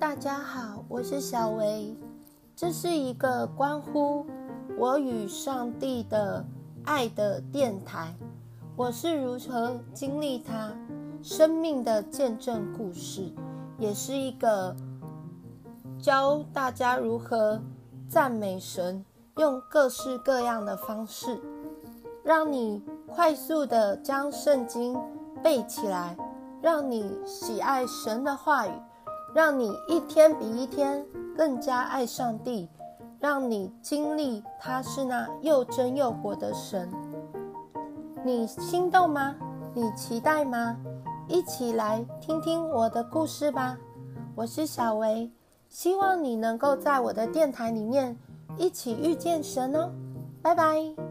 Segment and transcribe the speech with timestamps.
[0.00, 1.92] 大家好，我是小维。
[2.54, 4.24] 这是一个关乎
[4.76, 6.44] 我与上帝的
[6.84, 8.14] 爱的电台。
[8.76, 10.72] 我是如何经历它
[11.20, 13.32] 生命的见证故事，
[13.76, 14.76] 也是一个
[16.00, 17.60] 教大家如何
[18.08, 19.04] 赞美神，
[19.36, 21.40] 用各式各样的方式，
[22.22, 24.96] 让你快速的将圣经
[25.42, 26.16] 背起来，
[26.62, 28.70] 让你喜爱神的话语，
[29.34, 31.04] 让你一天比一天
[31.36, 32.68] 更加爱上帝，
[33.20, 36.90] 让你经历他是那又真又活的神。
[38.24, 39.34] 你心动吗？
[39.74, 40.76] 你期待吗？
[41.28, 43.76] 一起来听听我的故事吧。
[44.34, 45.30] 我是小维，
[45.68, 48.16] 希望你能够在我的电台里面
[48.56, 49.90] 一起遇见神哦。
[50.42, 51.07] 拜拜。